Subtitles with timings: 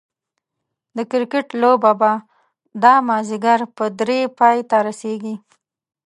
[0.97, 2.11] د کرکټ لوبه به
[2.83, 5.35] دا ماځيګر په دري پايي ته رسيږي